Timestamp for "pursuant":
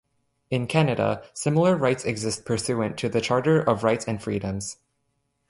2.43-2.97